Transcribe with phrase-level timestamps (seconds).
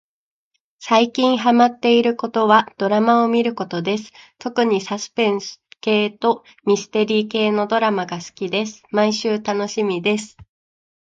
[0.79, 10.37] さいきんはまってることはどらまをみることですとくにさすぺんすけいとみすてりーけいのどらまがすきですまいしゅうたのしみです